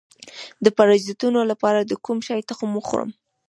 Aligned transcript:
د 0.63 0.65
پرازیتونو 0.77 1.39
لپاره 1.51 1.79
د 1.83 1.91
کوم 2.05 2.17
شي 2.27 2.39
تخم 2.49 2.69
وخورم؟ 2.75 3.09